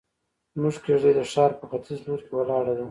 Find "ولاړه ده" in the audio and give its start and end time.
2.35-2.79